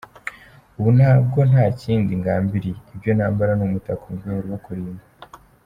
[0.77, 5.03] Ubu nabwo nta kindi ngambiriye, ibyo nambara ni umutako mu rwego rwo kurimba.